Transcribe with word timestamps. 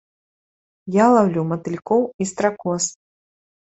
Я 0.95 1.05
лаўлю 1.17 1.45
матылькоў 1.53 2.01
і 2.05 2.23
стракоз. 2.35 2.93